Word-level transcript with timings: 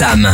Sam 0.00 0.24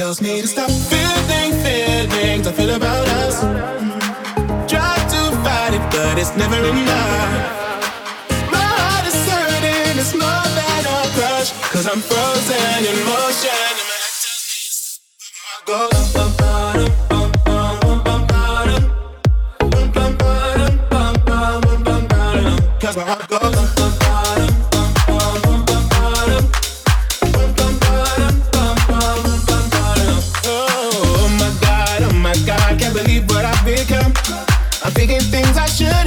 tells 0.00 0.22
me 0.22 0.40
to 0.40 0.48
stop 0.48 1.09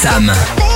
Sam. 0.00 0.69